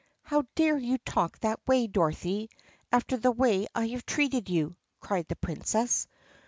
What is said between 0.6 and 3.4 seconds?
you talk that way, Dorothy, after the